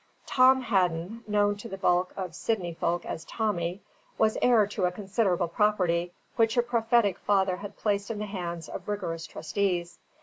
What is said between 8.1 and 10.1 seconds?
the hands of rigorous trustees.